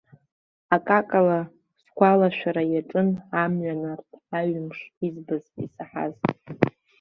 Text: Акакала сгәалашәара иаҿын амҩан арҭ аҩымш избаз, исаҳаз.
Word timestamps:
Акакала 0.75 1.39
сгәалашәара 1.83 2.63
иаҿын 2.71 3.09
амҩан 3.41 3.81
арҭ 3.93 4.09
аҩымш 4.37 4.79
избаз, 5.05 5.45
исаҳаз. 5.63 6.15